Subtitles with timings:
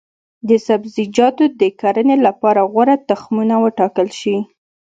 [0.47, 4.37] د سبزیجاتو د کرنې لپاره غوره تخمونه وټاکل شي.